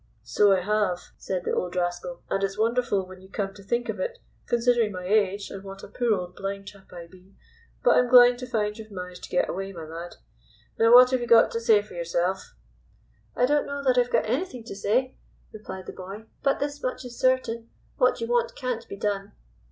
[0.23, 3.87] "So I have," said the old rascal, "and it's wonderful when you come to think
[3.87, 7.35] of it, considering my age and what a poor old blind chap I be.
[7.83, 10.15] But I'm glad to find ye've managed to get away, my lad.
[10.79, 12.55] Now what have ye got to say for yourself?"
[13.35, 15.17] "I don't know that I've got anything to say,"
[15.51, 16.23] replied the boy.
[16.41, 19.33] "But this much is certain, what you want can't be done."